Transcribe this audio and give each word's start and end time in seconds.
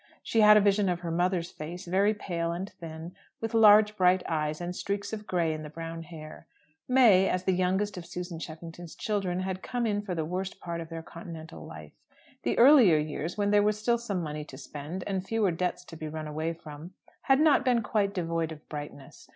She 0.23 0.41
had 0.41 0.57
a 0.57 0.61
vision 0.61 0.89
of 0.89 1.01
her 1.01 1.11
mother's 1.11 1.51
face, 1.51 1.85
very 1.85 2.15
pale 2.15 2.51
and 2.51 2.67
thin, 2.67 3.13
with 3.39 3.53
large 3.53 3.95
bright 3.95 4.23
eyes, 4.27 4.59
and 4.59 4.75
streaks 4.75 5.13
of 5.13 5.27
gray 5.27 5.53
in 5.53 5.61
the 5.61 5.69
brown 5.69 6.01
hair. 6.01 6.47
May, 6.87 7.29
as 7.29 7.43
the 7.43 7.51
youngest 7.51 7.97
of 7.97 8.07
Susan 8.07 8.39
Cheffington's 8.39 8.95
children, 8.95 9.41
had 9.41 9.61
come 9.61 9.85
in 9.85 10.01
for 10.01 10.15
the 10.15 10.25
worst 10.25 10.59
part 10.59 10.81
of 10.81 10.89
their 10.89 11.03
Continental 11.03 11.63
life. 11.63 11.91
The 12.41 12.57
earlier 12.57 12.97
years, 12.97 13.37
when 13.37 13.51
there 13.51 13.61
was 13.61 13.77
still 13.77 13.99
some 13.99 14.23
money 14.23 14.43
to 14.45 14.57
spend, 14.57 15.03
and 15.05 15.23
fewer 15.23 15.51
debts 15.51 15.85
to 15.85 15.95
be 15.95 16.07
run 16.07 16.25
away 16.27 16.53
from, 16.53 16.95
had 17.21 17.39
not 17.39 17.63
been 17.63 17.83
quite 17.83 18.11
devoid 18.11 18.51
of 18.51 18.67
brightness. 18.69 19.29